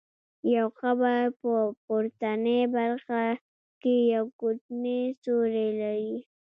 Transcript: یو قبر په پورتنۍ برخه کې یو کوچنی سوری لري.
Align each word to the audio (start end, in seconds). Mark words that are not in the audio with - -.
یو 0.55 0.67
قبر 0.79 1.21
په 1.39 1.51
پورتنۍ 1.85 2.61
برخه 2.75 3.21
کې 3.81 3.95
یو 4.15 4.25
کوچنی 4.39 5.01
سوری 5.23 5.69
لري. 5.81 6.15